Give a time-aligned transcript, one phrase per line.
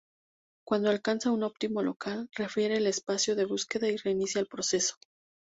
[0.65, 4.95] Cuando alcanza un óptimo local, refina el espacio de búsqueda y reinicia el proceso.